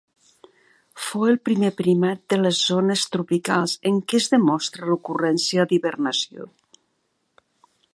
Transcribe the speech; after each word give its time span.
Fou 1.07 1.25
el 1.31 1.37
primer 1.49 1.69
primat 1.81 2.23
de 2.35 2.39
les 2.45 2.63
zones 2.71 3.05
tropicals 3.17 3.77
en 3.91 4.03
què 4.09 4.21
es 4.23 4.33
demostrà 4.35 4.91
l'ocurrència 4.93 5.71
d'hibernació. 5.73 6.53